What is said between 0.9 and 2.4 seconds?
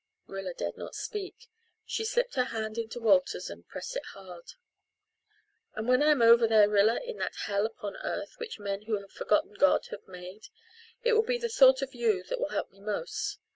try to speak. She slipped